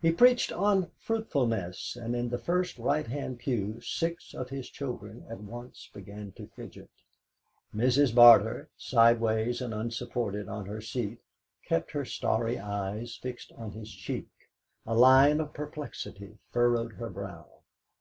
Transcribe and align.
He 0.00 0.12
preached 0.12 0.52
on 0.52 0.92
fruitfulness, 0.96 1.96
and 1.96 2.14
in 2.14 2.28
the 2.28 2.38
first 2.38 2.78
right 2.78 3.08
hand 3.08 3.40
pew 3.40 3.80
six 3.80 4.32
of 4.32 4.48
his 4.50 4.70
children 4.70 5.26
at 5.28 5.40
once 5.40 5.90
began 5.92 6.30
to 6.36 6.46
fidget. 6.54 6.88
Mrs. 7.74 8.14
Barter, 8.14 8.68
sideways 8.76 9.60
and 9.60 9.74
unsupported 9.74 10.48
on 10.48 10.66
her 10.66 10.80
seat, 10.80 11.18
kept 11.66 11.90
her 11.90 12.04
starry 12.04 12.60
eyes 12.60 13.16
fixed 13.16 13.50
on 13.56 13.72
his 13.72 13.90
cheek; 13.92 14.30
a 14.86 14.94
line 14.94 15.40
of 15.40 15.52
perplexity 15.52 16.38
furrowed 16.52 16.92
her 16.92 17.10
brow. 17.10 17.46